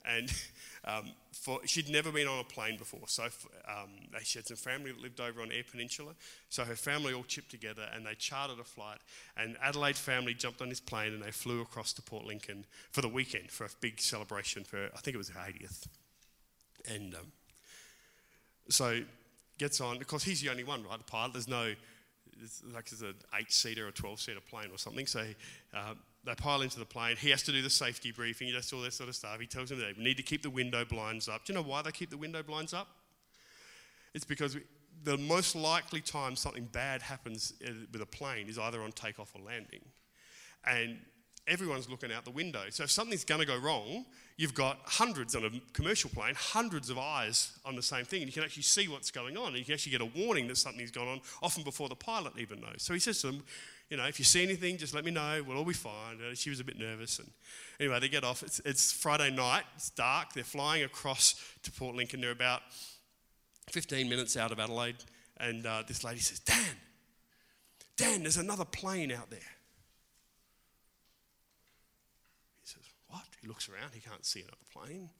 [0.04, 0.32] And
[0.84, 3.06] um, for, she'd never been on a plane before.
[3.06, 3.24] So
[3.68, 3.90] um,
[4.22, 6.12] she had some family that lived over on Eyre Peninsula.
[6.48, 8.98] So her family all chipped together and they chartered a flight.
[9.36, 13.00] And Adelaide family jumped on this plane and they flew across to Port Lincoln for
[13.00, 15.86] the weekend for a big celebration for, I think it was her 80th.
[16.88, 17.32] And um,
[18.68, 19.00] so
[19.58, 20.98] gets on, because he's the only one, right?
[20.98, 21.72] The pilot, there's no,
[22.42, 25.06] it's like it's an eight seater or 12 seater plane or something.
[25.06, 25.24] So
[25.72, 27.16] uh, they pile into the plane.
[27.16, 28.46] He has to do the safety briefing.
[28.46, 29.38] He does all that sort of stuff.
[29.40, 31.44] He tells them they need to keep the window blinds up.
[31.44, 32.88] Do you know why they keep the window blinds up?
[34.14, 34.56] It's because
[35.02, 39.34] the most likely time something bad happens uh, with a plane is either on takeoff
[39.34, 39.82] or landing.
[40.66, 40.98] And
[41.46, 42.62] everyone's looking out the window.
[42.70, 46.90] So if something's going to go wrong, you've got hundreds on a commercial plane, hundreds
[46.90, 49.56] of eyes on the same thing, and you can actually see what's going on, and
[49.58, 52.60] you can actually get a warning that something's gone on, often before the pilot even
[52.60, 52.78] knows.
[52.78, 53.42] So he says to them,
[53.90, 55.42] you know, if you see anything, just let me know.
[55.46, 56.18] We'll all be fine.
[56.20, 57.18] Uh, she was a bit nervous.
[57.18, 57.30] And
[57.78, 58.42] anyway, they get off.
[58.42, 59.64] It's, it's Friday night.
[59.76, 60.32] It's dark.
[60.32, 62.20] They're flying across to Port Lincoln.
[62.20, 62.62] They're about
[63.70, 64.96] 15 minutes out of Adelaide.
[65.36, 66.76] And uh, this lady says, Dan,
[67.96, 69.38] Dan, there's another plane out there.
[72.62, 73.22] He says, What?
[73.44, 73.92] He looks around.
[73.92, 75.10] He can't see another plane.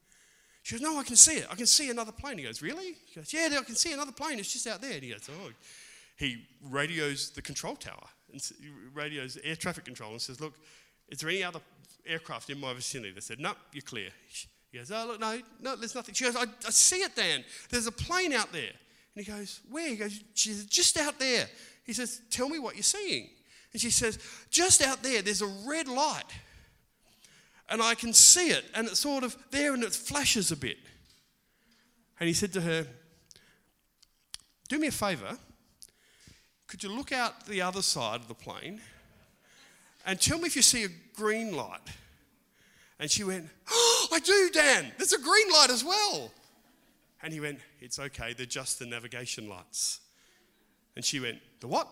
[0.62, 1.46] She goes, No, I can see it.
[1.50, 2.38] I can see another plane.
[2.38, 2.94] He goes, Really?
[3.06, 4.38] He goes, Yeah, I can see another plane.
[4.38, 4.94] It's just out there.
[4.94, 5.50] And he goes, Oh.
[6.16, 8.40] He radios the control tower and
[8.94, 10.54] radios air traffic control and says, Look,
[11.10, 11.60] is there any other
[12.06, 13.12] aircraft in my vicinity?
[13.12, 14.08] They said, No, nope, you're clear.
[14.72, 16.14] He goes, Oh, look, no, no, there's nothing.
[16.14, 17.44] She goes, I, I see it, Dan.
[17.68, 18.72] There's a plane out there.
[19.14, 19.90] And he goes, Where?
[19.90, 21.46] He goes, She says, just out there.
[21.84, 23.28] He says, Tell me what you're seeing.
[23.74, 26.24] And she says, Just out there, there's a red light.
[27.68, 28.64] And I can see it.
[28.74, 30.78] And it's sort of there and it flashes a bit.
[32.20, 32.86] And he said to her,
[34.68, 35.38] Do me a favor.
[36.66, 38.80] Could you look out the other side of the plane
[40.04, 41.80] and tell me if you see a green light?
[42.98, 44.92] And she went, oh, I do, Dan.
[44.96, 46.30] There's a green light as well.
[47.22, 48.34] And he went, It's okay.
[48.34, 50.00] They're just the navigation lights.
[50.94, 51.88] And she went, The what?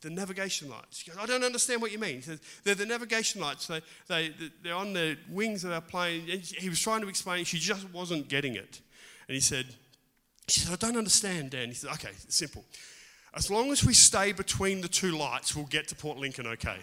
[0.00, 0.98] The navigation lights.
[0.98, 2.16] She goes, I don't understand what you mean.
[2.16, 3.66] He said, They're the navigation lights.
[3.66, 4.32] They, they,
[4.62, 6.28] they're on the wings of our plane.
[6.30, 8.80] And he was trying to explain, she just wasn't getting it.
[9.26, 9.66] And he said,
[10.46, 11.68] She said, I don't understand, Dan.
[11.68, 12.64] He said, Okay, simple.
[13.34, 16.76] As long as we stay between the two lights, we'll get to Port Lincoln okay.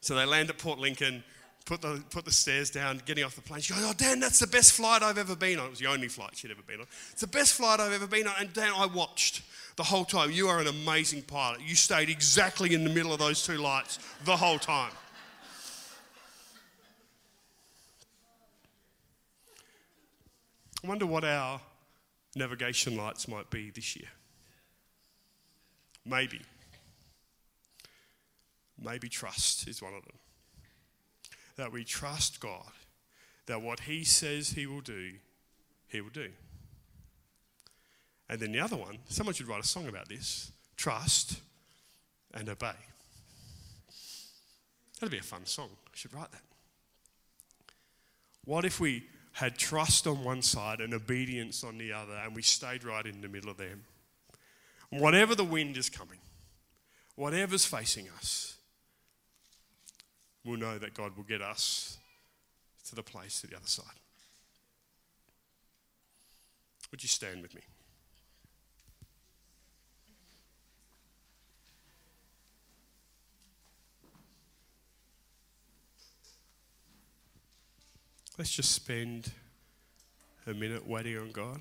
[0.00, 1.22] so they land at Port Lincoln,
[1.68, 3.60] put the, put the stairs down, getting off the plane.
[3.60, 5.66] She goes, Oh, Dan, that's the best flight I've ever been on.
[5.66, 6.86] It was the only flight she'd ever been on.
[7.12, 8.34] It's the best flight I've ever been on.
[8.40, 9.42] And Dan, I watched
[9.76, 10.30] the whole time.
[10.30, 11.60] You are an amazing pilot.
[11.60, 14.92] You stayed exactly in the middle of those two lights the whole time.
[20.82, 21.60] I wonder what our
[22.34, 24.08] navigation lights might be this year.
[26.06, 26.40] Maybe.
[28.82, 30.14] Maybe trust is one of them.
[31.58, 32.72] That we trust God,
[33.44, 35.10] that what He says He will do,
[35.88, 36.30] He will do.
[38.30, 41.40] And then the other one, someone should write a song about this trust
[42.32, 42.72] and obey.
[44.98, 45.68] That'd be a fun song.
[45.86, 46.42] I should write that.
[48.46, 49.04] What if we
[49.38, 53.20] had trust on one side and obedience on the other, and we stayed right in
[53.20, 53.84] the middle of them.
[54.90, 56.18] Whatever the wind is coming,
[57.14, 58.56] whatever's facing us,
[60.44, 61.98] we'll know that God will get us
[62.88, 63.84] to the place to the other side.
[66.90, 67.60] Would you stand with me?
[78.38, 79.32] Let's just spend
[80.46, 81.60] a minute waiting on God.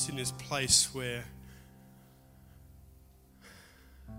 [0.00, 1.22] Just in this place where
[4.08, 4.12] I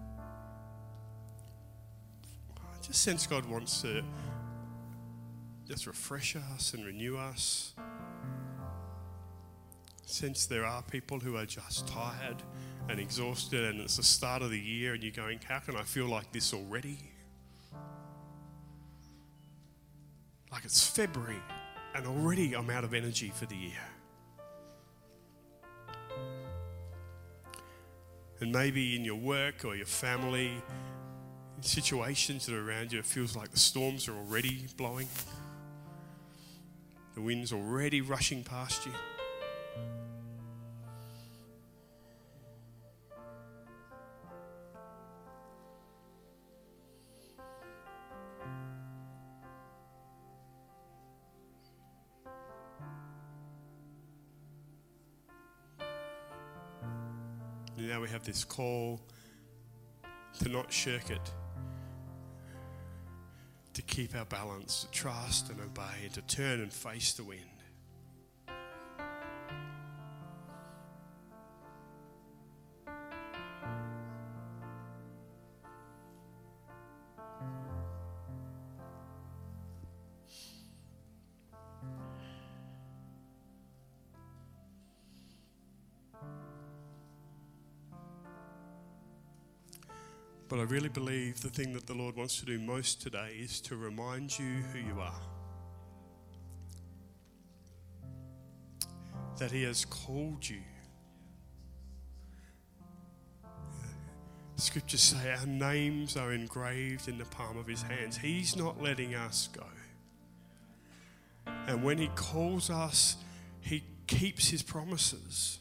[2.84, 4.04] just sense God wants to
[5.68, 7.74] just refresh us and renew us.
[10.06, 12.44] Since there are people who are just tired
[12.88, 15.82] and exhausted, and it's the start of the year, and you're going, How can I
[15.82, 17.00] feel like this already?
[20.52, 21.42] Like it's February,
[21.96, 23.82] and already I'm out of energy for the year.
[28.42, 30.52] And maybe in your work or your family,
[31.62, 35.08] situations that are around you, it feels like the storms are already blowing,
[37.14, 38.92] the wind's already rushing past you.
[58.12, 59.00] Have this call
[60.40, 61.32] to not shirk it,
[63.74, 67.61] to keep our balance, to trust and obey, and to turn and face the wind.
[90.52, 93.62] But I really believe the thing that the Lord wants to do most today is
[93.62, 95.22] to remind you who you are.
[99.38, 100.60] That He has called you.
[104.58, 108.18] Scriptures say our names are engraved in the palm of His hands.
[108.18, 109.64] He's not letting us go.
[111.68, 113.16] And when He calls us,
[113.62, 115.60] He keeps His promises.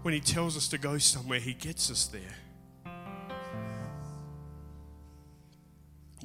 [0.00, 2.47] When He tells us to go somewhere, He gets us there.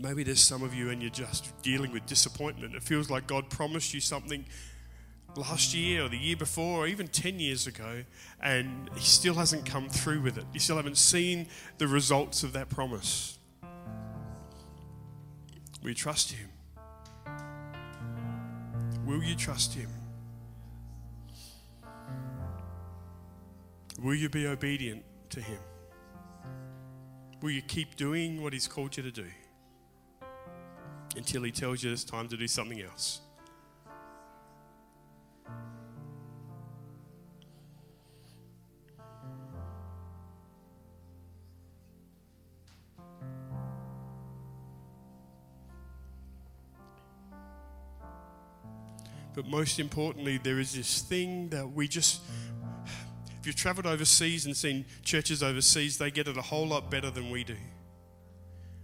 [0.02, 2.74] Maybe there's some of you and you're just dealing with disappointment.
[2.74, 4.46] It feels like God promised you something
[5.36, 8.04] last year or the year before or even 10 years ago
[8.42, 10.46] and He still hasn't come through with it.
[10.54, 13.38] You still haven't seen the results of that promise.
[15.82, 16.50] Will you trust Him?
[19.06, 19.90] Will you trust Him?
[24.02, 25.60] Will you be obedient to Him?
[27.42, 29.28] Will you keep doing what He's called you to do?
[31.16, 33.22] Until he tells you it's time to do something else.
[49.36, 52.22] But most importantly, there is this thing that we just,
[53.40, 57.10] if you've traveled overseas and seen churches overseas, they get it a whole lot better
[57.10, 57.56] than we do.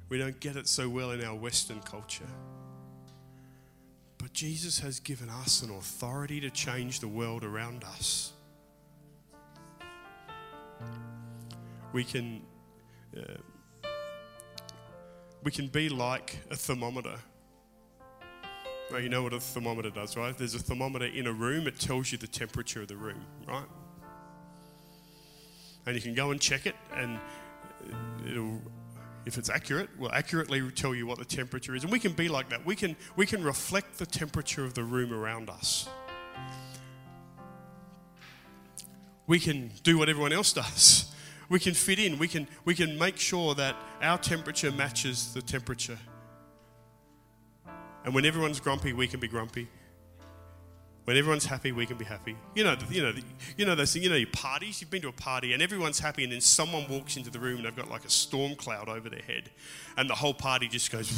[0.10, 2.28] We don't get it so well in our Western culture.
[4.18, 8.34] But Jesus has given us an authority to change the world around us.
[11.94, 12.42] We can,
[13.16, 13.38] uh,
[15.44, 17.16] we can be like a thermometer.
[18.92, 20.36] Well, you know what a thermometer does, right?
[20.36, 23.66] There's a thermometer in a room, it tells you the temperature of the room, right?
[25.86, 27.20] And you can go and check it, and
[28.28, 28.60] it'll
[29.26, 31.84] if it's accurate, will accurately tell you what the temperature is.
[31.84, 32.66] And we can be like that.
[32.66, 35.88] We can, we can reflect the temperature of the room around us.
[39.28, 41.14] We can do what everyone else does.
[41.50, 42.18] We can fit in.
[42.18, 45.98] We can, we can make sure that our temperature matches the temperature.
[48.06, 49.68] And when everyone's grumpy, we can be grumpy.
[51.10, 52.36] When everyone's happy, we can be happy.
[52.54, 53.12] You know, you know,
[53.58, 54.04] you know those things.
[54.06, 54.80] You know, your parties.
[54.80, 57.56] You've been to a party and everyone's happy, and then someone walks into the room
[57.56, 59.50] and they've got like a storm cloud over their head,
[59.98, 61.12] and the whole party just goes,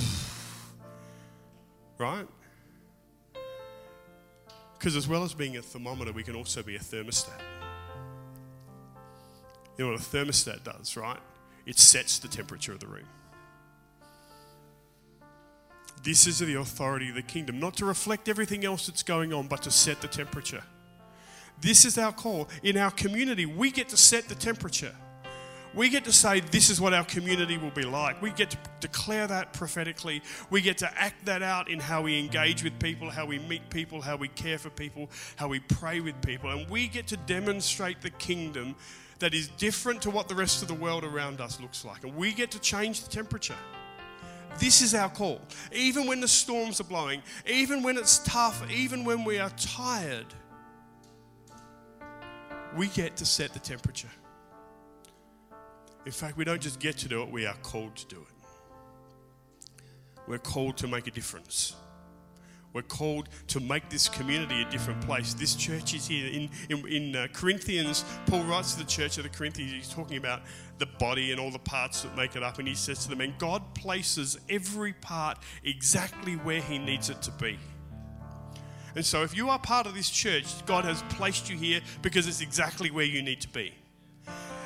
[1.97, 2.25] right?
[4.79, 7.41] Because as well as being a thermometer, we can also be a thermostat.
[9.77, 11.19] You know what a thermostat does, right?
[11.65, 13.09] It sets the temperature of the room.
[16.03, 19.47] This is the authority of the kingdom, not to reflect everything else that's going on,
[19.47, 20.63] but to set the temperature.
[21.59, 22.49] This is our call.
[22.63, 24.95] In our community, we get to set the temperature.
[25.73, 28.21] We get to say, This is what our community will be like.
[28.21, 30.21] We get to declare that prophetically.
[30.49, 33.69] We get to act that out in how we engage with people, how we meet
[33.69, 36.49] people, how we care for people, how we pray with people.
[36.49, 38.75] And we get to demonstrate the kingdom
[39.19, 42.03] that is different to what the rest of the world around us looks like.
[42.03, 43.55] And we get to change the temperature.
[44.61, 45.41] This is our call.
[45.71, 50.27] Even when the storms are blowing, even when it's tough, even when we are tired,
[52.77, 54.11] we get to set the temperature.
[56.05, 59.73] In fact, we don't just get to do it, we are called to do it.
[60.27, 61.75] We're called to make a difference.
[62.73, 65.33] We're called to make this community a different place.
[65.33, 66.27] This church is here.
[66.27, 70.17] In, in, in uh, Corinthians, Paul writes to the church of the Corinthians, he's talking
[70.17, 70.43] about
[70.77, 72.59] the body and all the parts that make it up.
[72.59, 77.21] And he says to them, and God places every part exactly where he needs it
[77.23, 77.59] to be.
[78.95, 82.27] And so, if you are part of this church, God has placed you here because
[82.27, 83.73] it's exactly where you need to be.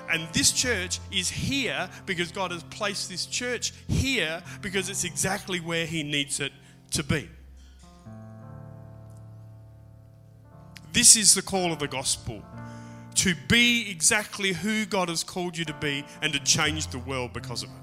[0.10, 5.60] And this church is here because God has placed this church here because it's exactly
[5.60, 6.52] where He needs it
[6.92, 7.30] to be.
[10.96, 12.42] This is the call of the gospel
[13.16, 17.34] to be exactly who God has called you to be and to change the world
[17.34, 17.76] because of it.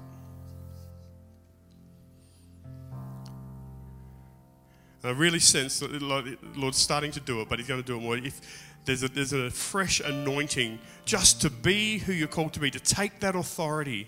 [5.03, 7.85] And I really sense that the Lord's starting to do it, but He's going to
[7.85, 8.17] do it more.
[8.17, 8.41] If
[8.85, 12.79] there's a, there's a fresh anointing just to be who you're called to be, to
[12.79, 14.07] take that authority,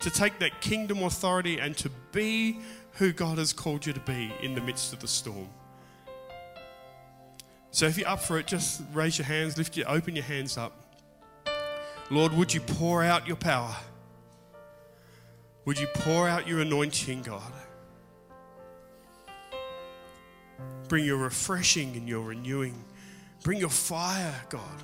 [0.00, 2.58] to take that kingdom authority, and to be
[2.92, 5.48] who God has called you to be in the midst of the storm.
[7.76, 10.56] So if you're up for it, just raise your hands, lift your, open your hands
[10.56, 10.72] up.
[12.10, 13.76] Lord, would you pour out your power?
[15.66, 17.52] Would you pour out your anointing, God?
[20.88, 22.82] Bring your refreshing and your renewing.
[23.42, 24.82] Bring your fire, God.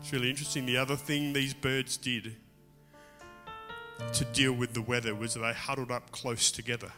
[0.00, 0.66] It's really interesting.
[0.66, 2.34] The other thing these birds did
[4.12, 6.90] to deal with the weather was they huddled up close together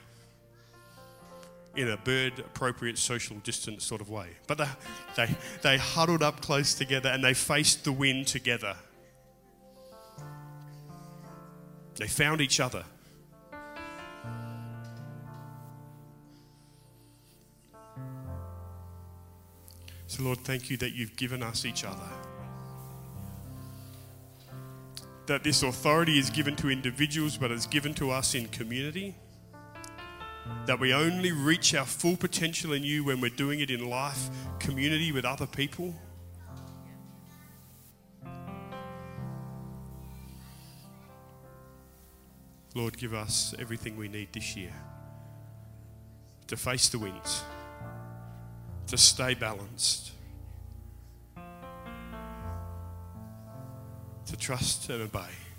[1.74, 4.28] in a bird appropriate social distance sort of way.
[4.46, 4.68] But they,
[5.16, 8.76] they, they huddled up close together and they faced the wind together.
[11.96, 12.84] They found each other.
[20.06, 22.08] So, Lord, thank you that you've given us each other.
[25.26, 29.14] That this authority is given to individuals, but is given to us in community.
[30.66, 34.28] That we only reach our full potential in you when we're doing it in life,
[34.58, 35.94] community with other people.
[42.74, 44.72] Lord, give us everything we need this year
[46.46, 47.42] to face the winds,
[48.86, 50.12] to stay balanced,
[54.32, 55.51] to trust and obey.